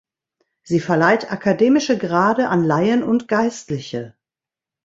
Sie 0.63 0.79
verleiht 0.79 1.31
akademische 1.31 1.95
Grade 1.95 2.49
an 2.49 2.63
Laien 2.63 3.03
und 3.03 3.27
Geistliche. 3.27 4.15